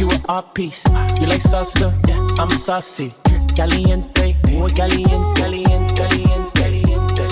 [0.00, 0.86] You an art piece.
[1.20, 1.92] You like salsa?
[2.08, 2.26] Yeah.
[2.38, 3.12] I'm saucy.
[3.54, 7.28] Caliente, muy caliente, caliente, caliente,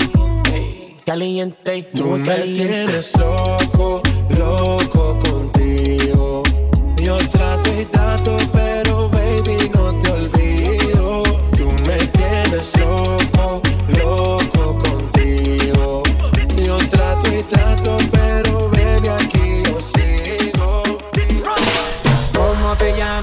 [1.03, 4.03] caliente, caliente, Tú me tienes loco,
[4.37, 6.43] loco contigo.
[7.01, 8.68] Yo trato y trato, pero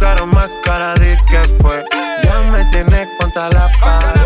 [0.00, 1.84] Buscaron más cara de que fue.
[2.24, 4.19] Ya me tienes contra la pared.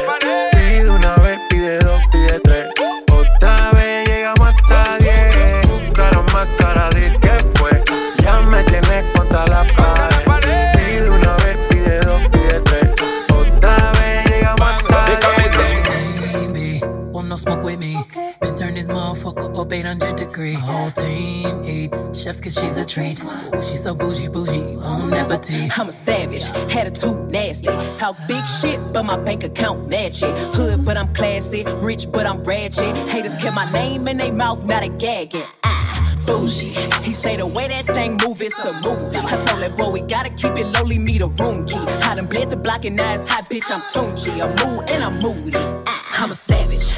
[19.99, 20.55] 100 degree.
[20.55, 23.22] Whole team eat chefs cause she's a treat.
[23.22, 25.69] Ooh, she's so bougie, bougie, won't never tea.
[25.77, 27.69] I'm a savage, attitude nasty.
[27.97, 30.37] Talk big shit, but my bank account match it.
[30.56, 31.65] Hood, but I'm classy.
[31.78, 32.97] Rich, but I'm ratchet.
[33.09, 35.44] Haters kept my name in their mouth, not a gagging.
[35.62, 36.75] Ah, bougie.
[37.04, 39.16] He say the way that thing move, it's a movie.
[39.16, 41.78] I told that boy we gotta keep it lowly, meet the room key.
[42.09, 43.71] I done bled the block and now it's hot, bitch.
[43.71, 44.33] I'm Tunchi.
[44.42, 45.57] I'm mood and I'm moody.
[45.86, 46.92] Ah, I'm a savage.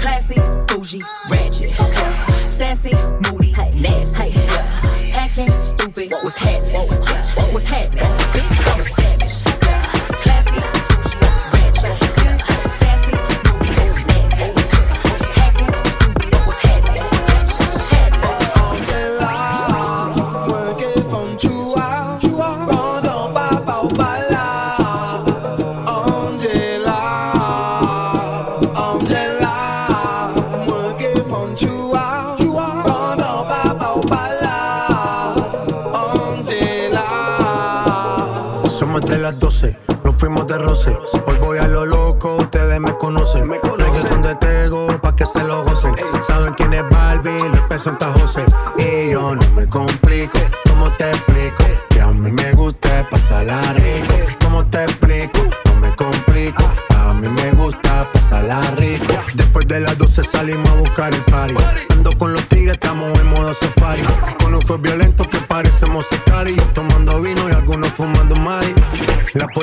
[0.00, 0.36] Classy,
[0.68, 2.11] bougie, ratchet.
[2.62, 2.94] Sassy,
[3.28, 3.50] moody,
[3.82, 4.32] nasty.
[5.14, 6.12] Acting stupid.
[6.12, 7.01] What's happening?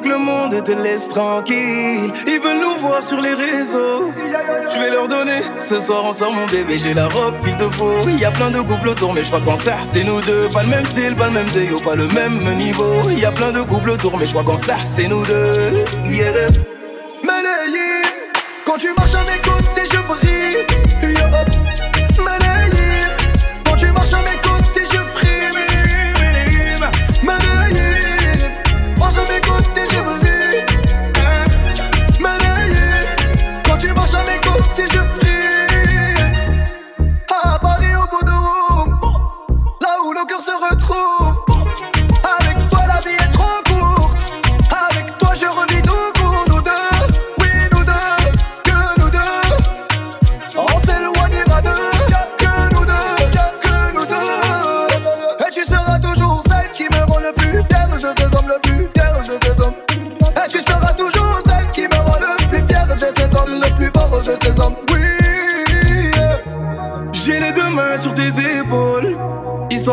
[0.00, 2.12] Que le monde te laisse tranquille.
[2.26, 4.12] Ils veulent nous voir sur les réseaux.
[4.74, 6.78] Je vais leur donner ce soir ensemble, mon bébé.
[6.78, 8.08] J'ai la robe qu'il te faut.
[8.08, 10.48] Il y a plein de couples autour, mais je crois qu'en ça, c'est nous deux.
[10.48, 13.08] Pas le même style, pas le même déo, pas le même niveau.
[13.10, 15.84] Il y a plein de couples autour, mais je crois qu'en ça, c'est nous deux.
[16.08, 16.77] Yeah.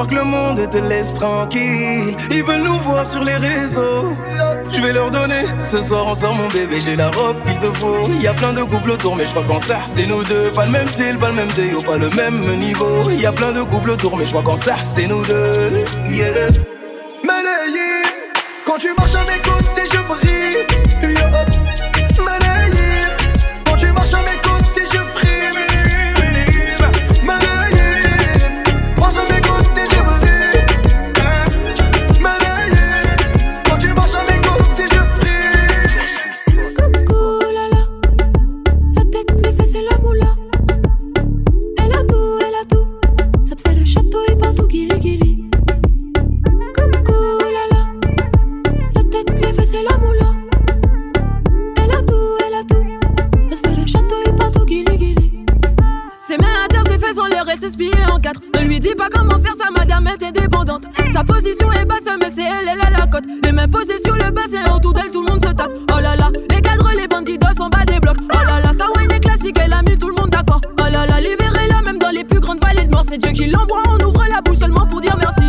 [0.07, 2.16] Que le monde te laisse tranquille.
[2.30, 4.13] Ils veulent nous voir sur les réseaux.
[4.72, 5.46] Je vais leur donner.
[5.57, 8.07] Ce soir on sort mon bébé, j'ai la robe qu'il te faut.
[8.22, 10.52] Y a plein de couples autour, mais je crois qu'en ça c'est nous deux.
[10.52, 13.10] Pas le même style, pas le même déo, pas le même niveau.
[13.10, 15.84] Y a plein de couples autour, mais je crois qu'en ça c'est nous deux.
[16.10, 16.75] Yeah.
[58.25, 60.86] Ne lui dis pas comment faire, sa madame est indépendante.
[61.13, 63.25] Sa position est basse, mais c'est elle, elle a la cote.
[63.44, 65.72] Les mains posées sur le bassin, autour d'elle, tout le monde se tape.
[65.95, 68.18] Oh là là, les cadres, les bandits sont bas des blocs.
[68.33, 70.62] Oh là là, sa wine est classique, elle a mis tout le monde d'accord.
[70.80, 73.06] Oh là là, libérez-la, même dans les plus grandes vallées de mort.
[73.07, 75.44] C'est Dieu qui l'envoie, on ouvre la bouche seulement pour dire merci.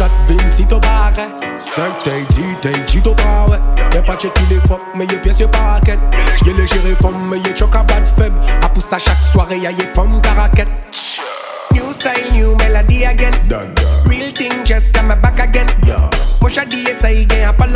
[0.00, 1.28] shot vin si to bare
[1.60, 3.60] 5 tey, 10 tey, 10 to bare
[3.92, 6.00] Y'a pa cheki le fok, me ye pyes yo paraket
[6.46, 9.58] Ye le jere fom, me ye chok a bad feb A pousse a chak soare,
[9.60, 10.68] ya ye fom karaket
[11.72, 13.34] New style, new melody again.
[14.06, 15.68] Real thing, just come back again.
[16.40, 17.70] Mosha diye sa yi gen apal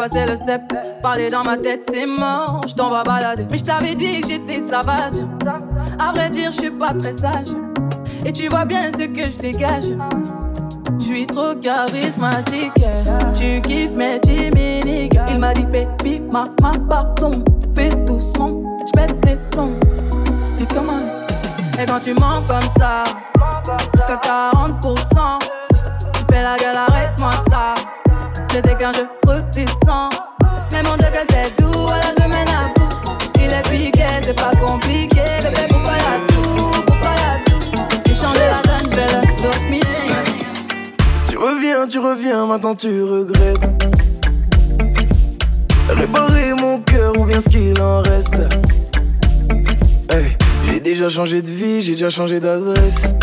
[0.00, 0.62] passer le step.
[1.02, 3.46] Parler dans ma tête, c'est mort, je t'envoie balader.
[3.50, 5.20] Mais je t'avais dit que j'étais sauvage.
[5.98, 7.48] À vrai dire, je suis pas très sage.
[8.24, 9.84] Et tu vois bien ce que je dégage.
[10.98, 12.72] Je suis trop charismatique.
[13.34, 15.18] Tu kiffes mes timiniques.
[15.28, 17.44] Il m'a dit, baby, ma, ma, pardon.
[17.74, 19.78] Fais doucement, je pète les plombs.
[20.60, 21.00] Et comment?
[21.80, 23.04] Et quand tu mens comme ça,
[24.16, 25.38] t'as 40%.
[26.14, 27.74] Tu fais la gueule, arrête-moi ça.
[28.50, 30.10] C'était qu'un jeu redescend.
[30.72, 32.88] Mais mon dieu que c'est doux, alors je mène à bout.
[33.36, 35.22] Il est piqué, c'est pas compliqué.
[35.42, 38.00] Bébé, pourquoi y'a tout Pourquoi y'a tout?
[38.06, 39.84] J'ai changé la donne, je vais le dominer.
[41.28, 43.58] Tu reviens, tu reviens, maintenant tu regrettes.
[45.88, 48.34] Réparer mon cœur ou bien ce qu'il en reste.
[50.10, 50.36] Hey,
[50.66, 53.14] j'ai déjà changé de vie, j'ai déjà changé d'adresse.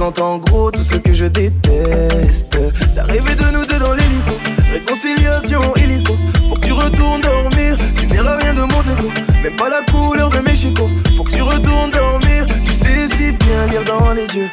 [0.00, 2.56] En gros tout ce que je déteste.
[2.94, 4.30] T'as rêvé de nous deux dans l'hélico.
[4.72, 6.16] Réconciliation illico.
[6.48, 7.76] Faut que tu retournes dormir.
[7.98, 9.10] Tu verras rien de mon dégo.
[9.42, 10.88] Même pas la couleur de mes chicots.
[11.16, 12.46] Faut que tu retournes dormir.
[12.62, 14.48] Tu sais si bien lire dans les yeux.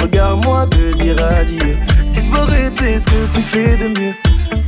[0.00, 1.76] Regarde-moi te dire adieu.
[2.12, 4.14] Disparaître, c'est ce que tu fais de mieux.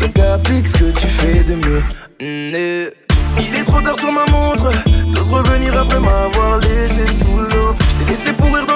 [0.00, 1.82] Donc applique ce que tu fais de mieux.
[2.20, 2.90] Mm,
[3.38, 4.70] il est trop tard sur ma montre.
[5.14, 7.76] T'oses revenir après m'avoir laissé sous l'eau.
[7.90, 8.75] J't'ai laissé pourrir dans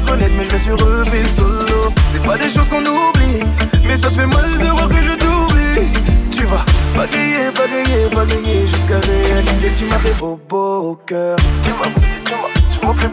[0.00, 1.92] mais je me suis refait solo.
[2.08, 3.42] C'est pas des choses qu'on oublie,
[3.86, 5.90] mais ça te fait mal de voir que je t'oublie.
[6.30, 6.64] Tu vas
[6.96, 11.36] bagayer, bagayer, bagayer jusqu'à réaliser que tu m'as fait beau, beau au cœur.
[11.64, 11.90] Tu m'as,
[12.24, 13.10] tu m'as, tu m'as fait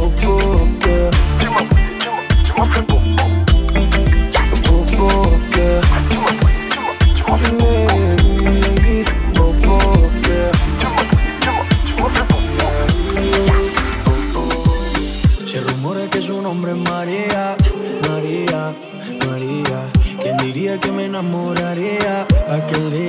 [0.00, 0.08] au
[0.80, 1.10] cœur.
[1.40, 1.64] Tu m'as,
[2.00, 3.05] tu m'as, tu m'as
[22.66, 23.05] que me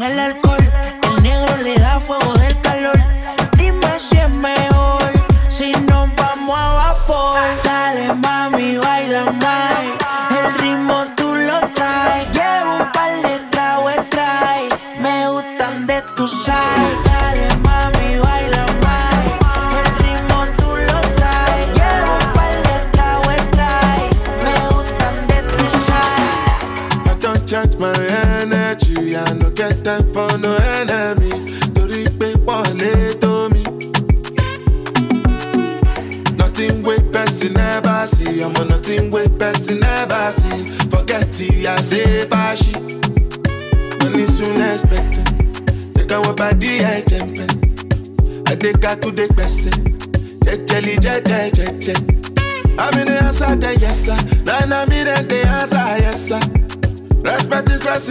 [0.00, 0.49] con el alcohol.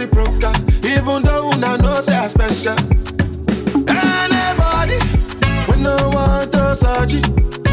[0.00, 0.52] reciprocal,
[0.84, 2.76] even though una know say I special.
[3.88, 4.98] Anybody,
[5.68, 7.69] we no want to search.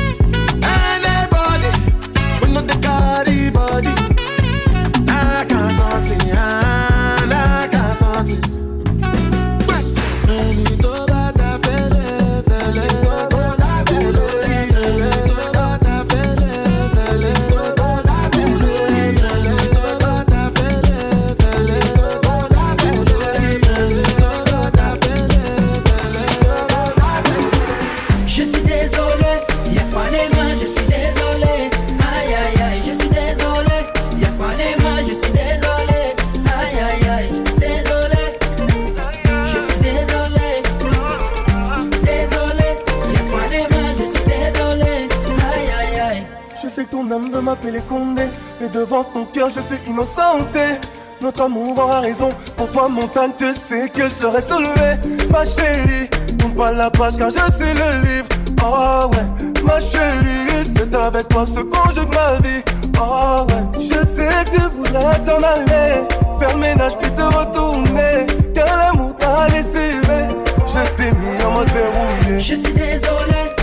[48.59, 50.79] Mais devant ton cœur, je suis innocenté.
[51.21, 52.29] Notre amour aura raison.
[52.55, 54.97] Pour toi, montagne, tu sais que je reste soulevé.
[55.29, 58.27] Ma chérie, tourne pas la page car je suis le livre.
[58.63, 62.63] Oh ouais, ma chérie, c'est avec toi ce conjugue ma vie.
[63.00, 66.07] Oh ouais, je sais que tu voudrais t'en aller.
[66.39, 68.27] Faire ménage puis te retourner.
[68.53, 72.39] Car l'amour t'a laissé, je t'ai mis en mode verrouillé.
[72.39, 73.56] Je suis désolé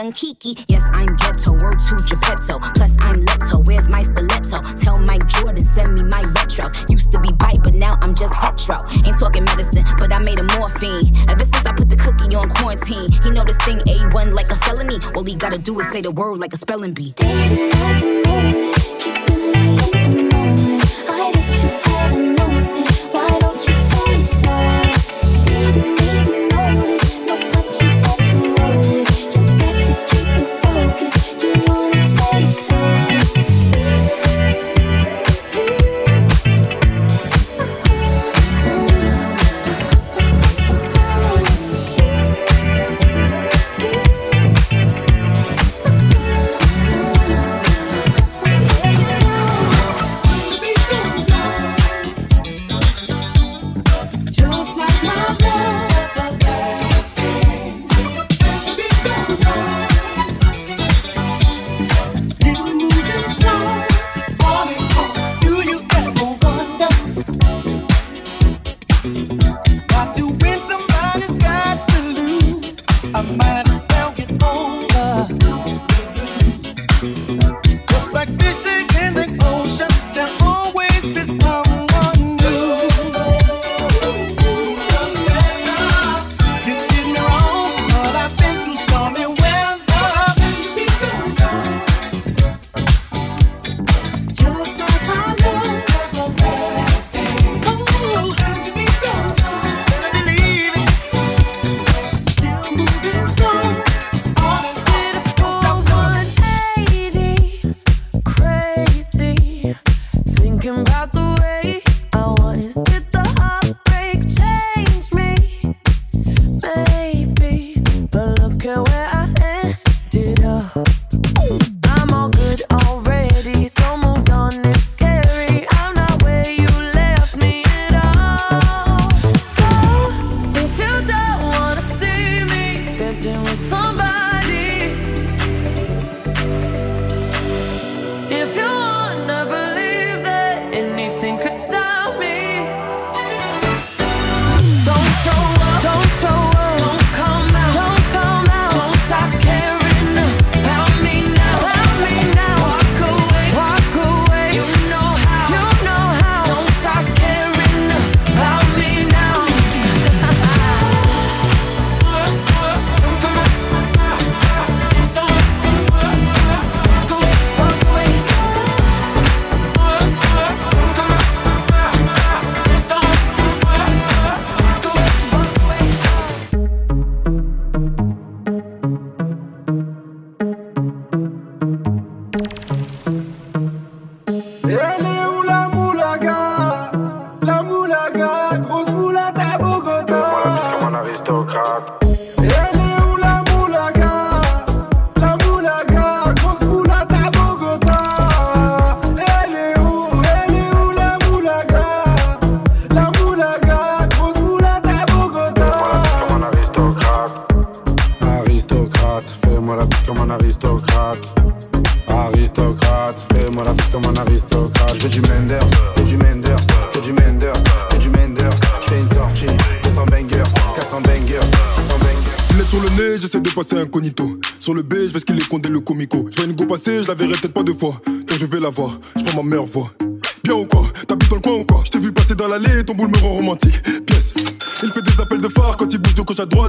[0.00, 0.56] young Kiki.
[0.68, 2.58] Yes, I'm ghetto, World to Geppetto.
[2.74, 4.58] Plus, I'm Leto, where's my stiletto?
[4.80, 6.88] Tell Mike Jordan, send me my retros.
[6.88, 8.82] Used to be bite, but now I'm just hetero.
[9.04, 11.12] Ain't talking medicine, but I made a morphine.
[11.28, 14.56] Ever since I put the cookie on quarantine, he know this thing A1 like a
[14.56, 14.98] felony.
[15.14, 17.14] All he gotta do is say the word like a spelling bee.
[17.18, 18.69] They didn't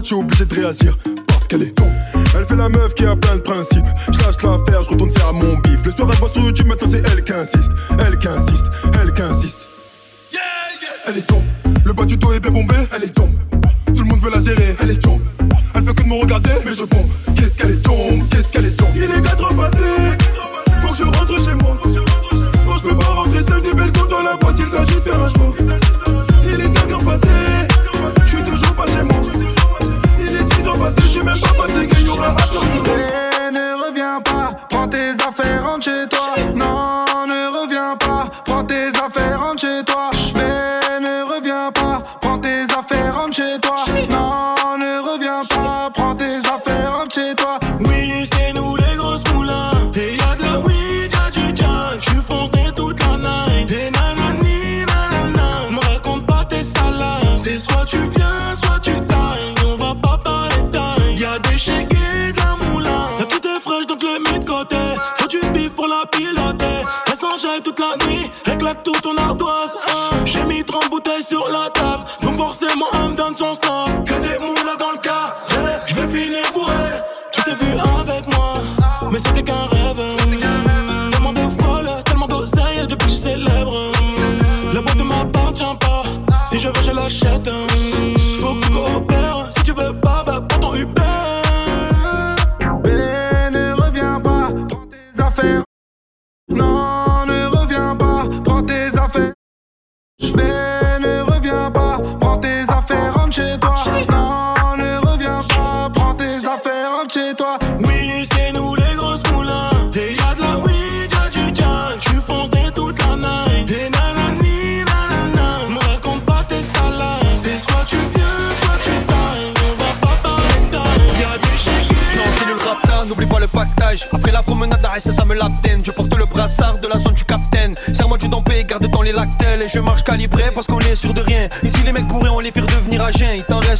[0.02, 1.88] je suis obligé de réagir parce qu'elle est con.
[2.36, 3.86] Elle fait la meuf qui a plein de principes.
[4.12, 5.86] Je lâche l'affaire, je retourne faire mon bif.
[5.86, 7.72] Le soir, elle voit sur YouTube, maintenant c'est elle qui insiste.
[8.00, 8.66] Elle qui insiste,
[9.02, 9.68] elle qui insiste.
[10.32, 10.42] Yeah,
[10.82, 10.90] yeah.
[11.08, 11.44] Elle est tombe.
[11.86, 13.34] Le bas du dos est bien bombé, elle est tombe.
[13.94, 15.22] Tout le monde veut la gérer, elle est tombe.
[15.76, 17.10] Elle fait que de me regarder, mais je bombe.
[17.36, 18.90] Qu'est-ce qu'elle est tombe, qu'est-ce qu'elle est tombe.
[18.96, 19.78] Il est 4 passé,
[20.82, 21.78] faut que je rentre chez moi.
[22.66, 25.22] Non, je peux pas rentrer celle du balcon dans la boîte, il s'agit de faire
[25.22, 25.54] un choix.
[67.60, 69.76] toute la nuit, éclate tout ton ardoise.
[70.26, 72.04] J'ai mis 30 bouteilles sur la table,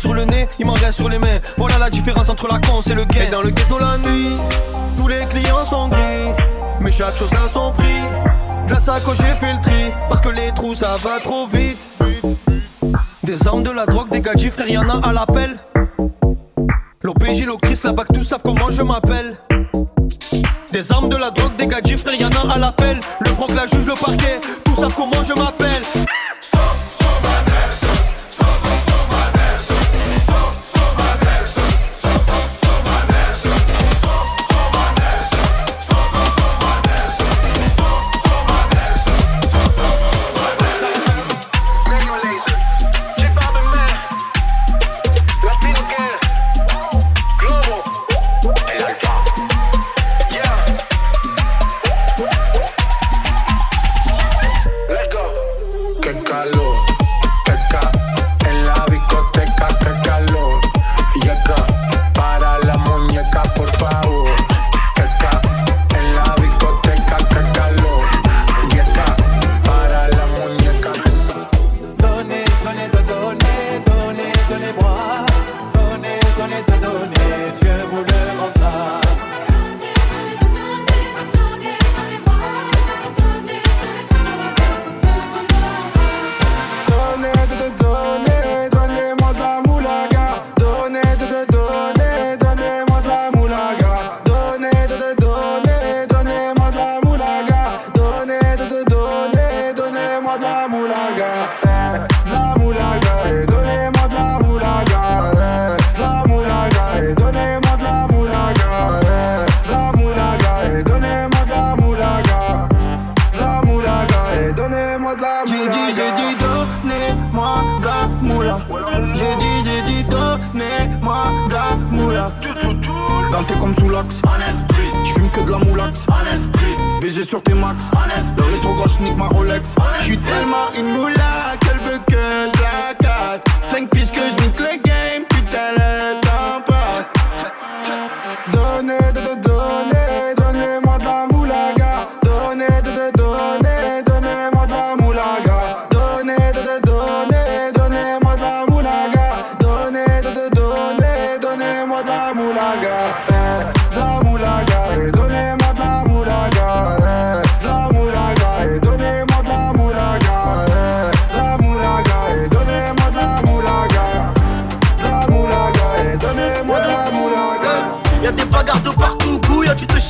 [0.02, 1.40] sur le nez, il m'en reste sur les mains.
[1.58, 3.22] Voilà la différence entre la con et le gain.
[3.22, 4.36] Et dans le ghetto la nuit,
[4.98, 6.34] tous les clients sont gris.
[6.80, 8.02] Mais chaque chose a son prix.
[8.68, 9.94] De la sacoche, j'ai fait le tri.
[10.10, 11.88] Parce que les trous, ça va trop vite.
[13.24, 15.58] Des armes, de la drogue, des gadgets, frère, y'en a à l'appel.
[17.04, 19.38] L'OPJ, l'Ocris, la BAC, tous savent comment je m'appelle.
[20.72, 23.00] Des armes, de la drogue, des gadgets, frère, y'en a à l'appel.
[23.20, 25.84] Le proc, la juge, le parquet, tous savent comment je m'appelle.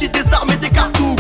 [0.02, 1.20] Chie des armes et des cartouches.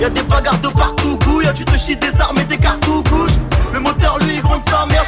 [0.00, 3.38] Y'a des bagarres de partout, couille, tu te chies des armes et des cartouches.
[3.72, 5.04] Le moteur lui gronde sa mère,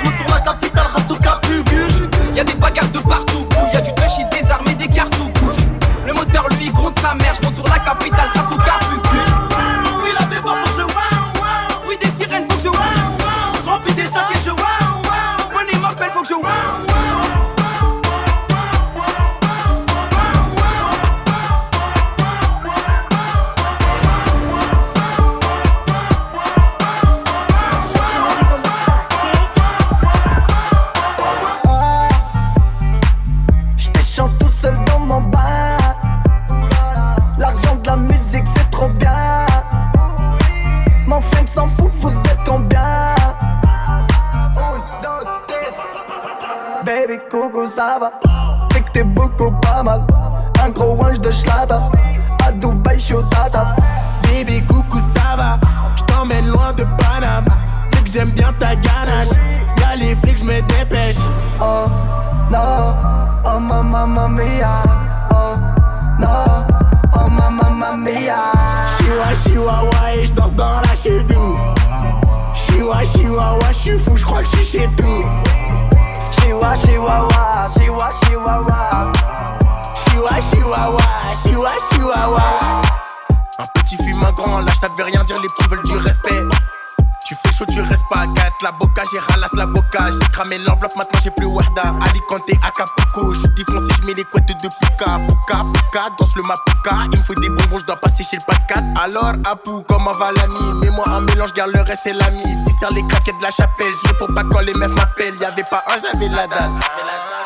[95.34, 96.96] Puka, Puka, danse le Mapuka.
[97.12, 98.80] Il me faut des bonbons, je dois passer chez le 4.
[99.02, 102.44] Alors, Apu, comment va l'ami Mets-moi un mélange, garde le reste, c'est l'ami.
[102.66, 103.92] Viscère les craquettes de la chapelle.
[104.02, 105.36] Je réponds pas quand les meufs m'appellent.
[105.40, 106.70] Y'avait pas un, j'avais la dalle.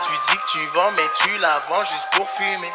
[0.03, 2.73] Tu dis que tu vends, mais tu la vends juste pour fumer.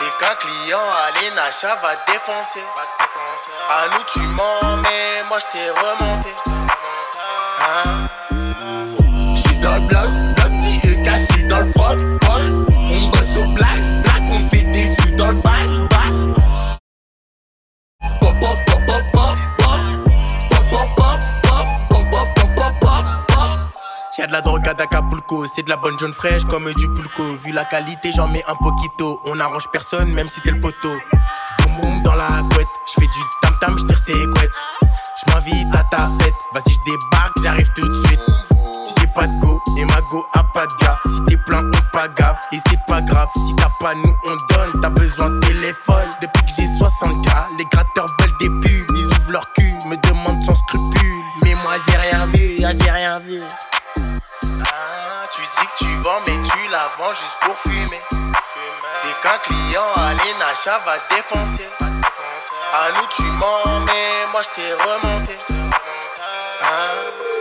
[0.00, 2.64] Et qu'un client à l'Enacha va défoncer.
[3.68, 6.28] À nous tu mens, mais moi je t'ai remonté.
[7.60, 8.08] Hein?
[24.24, 27.34] Y'a de la drogue à Acapulco, c'est de la bonne jaune fraîche comme du pulco.
[27.34, 29.20] Vu la qualité, j'en mets un poquito.
[29.26, 30.94] On arrange personne, même si t'es le poteau.
[31.58, 34.50] Boum boum dans la couette, j'fais du tam tam, j'tire ses couettes.
[35.20, 38.20] J'm'invite à ta fête, vas-y j'débarque, j'arrive tout de suite.
[38.98, 40.98] J'ai pas de go et ma go a pas de gars.
[41.04, 43.28] Si t'es plein, on pas gaffe et c'est pas grave.
[43.36, 44.80] Si t'as pas nous, on donne.
[44.80, 46.08] T'as besoin de téléphone.
[46.22, 48.86] Depuis que j'ai 60K, les gratteurs veulent des pubs.
[48.96, 51.12] Ils ouvrent leur cul, me demandent sans scrupule.
[51.42, 53.42] Mais moi j'ai rien vu, ah, j'ai rien vu.
[55.44, 58.00] Dis que tu vends, mais tu la vends juste pour fumer.
[59.04, 61.68] Et qu'un client à l'Enacha va défoncer.
[62.72, 65.36] À nous tu mens, mais moi je t'ai remonté.
[66.62, 67.33] Ah.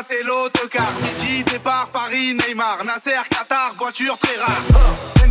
[0.00, 0.92] Et l'autocar.
[1.18, 5.21] Didi, départ, Paris, Neymar, Nasser, Qatar, voiture très rare.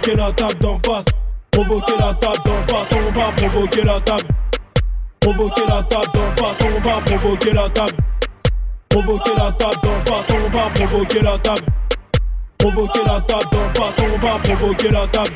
[0.00, 1.04] Provoquer la table d'en face.
[1.50, 4.24] Provoquer la table d'en face, on va provoquer la table.
[5.20, 7.96] Provoquer la table d'en face, on va provoquer la table.
[8.88, 11.62] Provoquer la table d'en face, on va provoquer la table.
[12.58, 15.30] Provoquer la table d'en face, on va provoquer la table.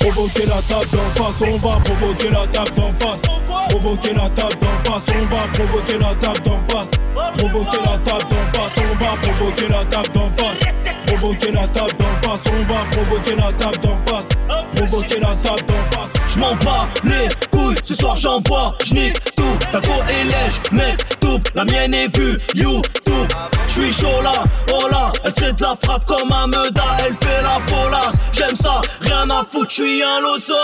[0.00, 3.22] Provoquer la table d'en face, on va provoquer la table d'en face.
[3.68, 6.90] Provoquer la table d'en face, on va provoquer la table d'en face.
[7.38, 10.60] Provoquer la table d'en face, on va provoquer la table d'en face.
[11.06, 11.91] Provoquer la table
[12.32, 14.28] on va provoquer la table d'en face.
[14.74, 16.12] Provoquer la table d'en face.
[16.28, 19.58] Je m'en bats les couilles, ce soir j'envoie, j'nique tout.
[19.70, 21.38] Ta go est lège, mec, tout.
[21.54, 23.28] La mienne est vue, YouTube.
[23.68, 24.32] J'suis chaud là,
[24.72, 28.14] oh là, elle sait de la frappe comme un meuda, elle fait la folasse.
[28.32, 30.54] J'aime ça, rien à foutre, j'suis un loso.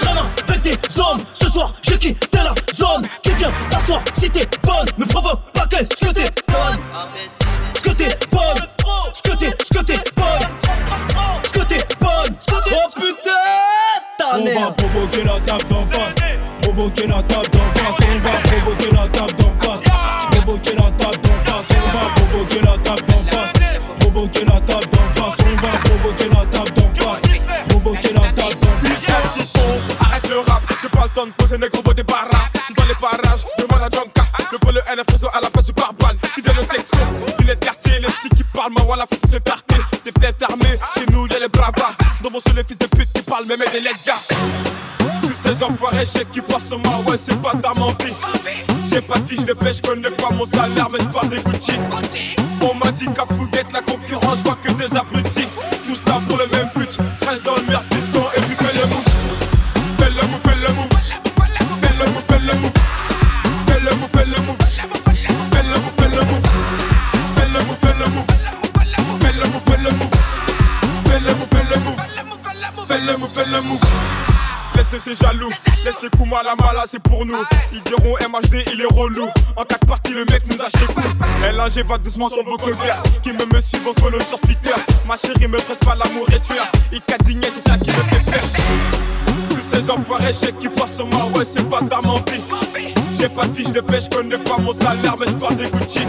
[0.00, 0.18] J'traîne
[0.48, 3.06] avec des hommes, ce soir j'ai quitté la zone.
[3.22, 6.78] Tu viens t'asseoir si t'es bonne, me provoque pas qu'est-ce que t'es bonne?
[14.38, 16.14] On va provoquer la table d'en face.
[16.62, 17.98] Provoquer la table d'en face.
[18.08, 19.82] On va provoquer la table d'en face.
[20.30, 21.68] Provoquer la table d'en face.
[21.72, 23.52] On va provoquer la table d'en face.
[23.98, 25.38] Provoquer la table d'en face.
[25.40, 27.22] On va provoquer la table d'en face.
[27.68, 29.56] Provoquer la table d'en face.
[30.00, 32.46] Arrête le rap, j'ai pas le temps de poser négro des barras.
[32.68, 34.22] Tu dans les parages, demande à Jonka.
[34.52, 36.16] Le vol le NF réseau à la place du barbane.
[36.66, 36.98] Texto,
[37.40, 39.76] il est quartier, les petits qui parlent, ma voilà, faut se tarter.
[40.04, 41.92] T'es peut-être armé, chez nous y'a les bravas.
[42.22, 44.18] Dans mon seul les fils de pute qui parlent, même des les gars.
[45.22, 48.12] Tous ces enfoirés chèques qui passent sur moi, ouais, c'est pas ta menti.
[48.90, 51.72] J'ai pas de fiche de pêche, connais pas mon salaire, mais j'parle des Gucci.
[52.60, 55.46] On m'a dit qu'à Fouguette, la concurrence, je vois que des abrutis.
[55.86, 57.44] Tous là pour le même but, reste
[75.88, 77.42] laisse les coups mal à c'est pour nous.
[77.72, 79.26] Ils diront MHD, il est relou.
[79.56, 81.00] En quatre parties, le mec nous a chez coup.
[81.40, 83.02] LAG va doucement sur vos colverts.
[83.22, 84.74] Qui me me suivent, on follow sur Twitter.
[85.06, 86.70] Ma chérie me presse pas l'amour et tu as.
[86.92, 88.42] Il cadigné, c'est ça qui me fait peur.
[89.48, 92.42] Tous ces enfoirés chèques qui passent sur moi, ouais, c'est pas ta menti.
[93.18, 96.00] J'ai pas de fiche de pêche, connais pas mon salaire, mais j'parle des Gucci.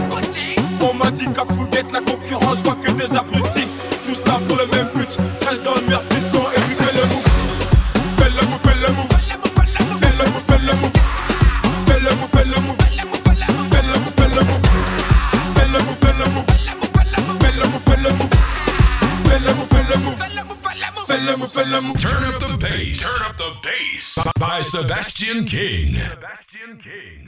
[0.82, 3.68] On m'a dit qu'à Fouguette, la concurrence, je vois que des abrutis.
[4.04, 5.16] Tous là pour le même but,
[5.48, 6.04] reste dans le merde,
[21.52, 22.20] Fais le move, fais le move.
[22.20, 23.00] Turn up the bass.
[23.00, 25.94] Turn up the bass by Sebastian King.
[25.94, 27.19] Sebastian King.